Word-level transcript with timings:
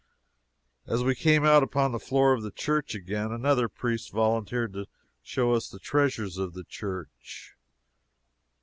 As 0.87 1.03
we 1.03 1.13
came 1.13 1.45
out 1.45 1.61
upon 1.61 1.91
the 1.91 1.99
floor 1.99 2.33
of 2.33 2.41
the 2.41 2.49
church 2.49 2.95
again, 2.95 3.31
another 3.31 3.69
priest 3.69 4.09
volunteered 4.11 4.73
to 4.73 4.87
show 5.21 5.51
us 5.51 5.69
the 5.69 5.77
treasures 5.77 6.39
of 6.39 6.55
the 6.55 6.63
church. 6.63 7.55